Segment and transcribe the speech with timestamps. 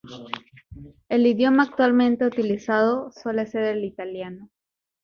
[1.09, 4.49] El idioma actualmente utilizado suele ser el italiano.